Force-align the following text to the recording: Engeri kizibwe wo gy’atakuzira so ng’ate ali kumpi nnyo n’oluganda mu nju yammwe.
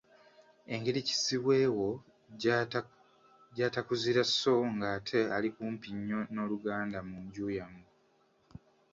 Engeri 0.73 0.99
kizibwe 1.07 1.57
wo 1.77 1.89
gy’atakuzira 3.55 4.21
so 4.39 4.53
ng’ate 4.73 5.19
ali 5.35 5.49
kumpi 5.55 5.87
nnyo 5.95 6.19
n’oluganda 6.33 6.99
mu 7.09 7.17
nju 7.25 7.47
yammwe. 7.57 7.85